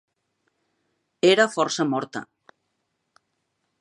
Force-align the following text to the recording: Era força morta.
Era 1.33 1.47
força 1.57 1.87
morta. 1.91 2.25